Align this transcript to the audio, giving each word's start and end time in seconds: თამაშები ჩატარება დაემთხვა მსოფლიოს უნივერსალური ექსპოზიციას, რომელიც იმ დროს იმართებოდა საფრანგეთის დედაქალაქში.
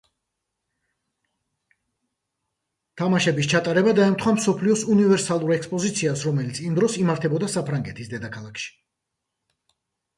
თამაშები 3.01 3.47
ჩატარება 3.53 3.93
დაემთხვა 4.01 4.33
მსოფლიოს 4.39 4.85
უნივერსალური 4.97 5.57
ექსპოზიციას, 5.59 6.27
რომელიც 6.31 6.65
იმ 6.69 6.77
დროს 6.81 6.99
იმართებოდა 7.05 7.55
საფრანგეთის 7.59 8.15
დედაქალაქში. 8.17 8.77